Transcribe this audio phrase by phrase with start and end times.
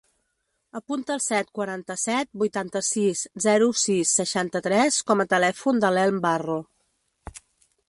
[0.77, 6.59] Apunta el set, quaranta-set, vuitanta-sis, zero, sis, seixanta-tres com a telèfon de l'Elm Barro.